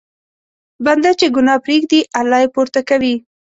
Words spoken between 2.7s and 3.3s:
کوي.